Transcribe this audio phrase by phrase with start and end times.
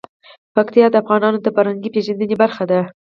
[0.55, 2.81] پکتیا د افغانانو د فرهنګي پیژندنې برخه ده.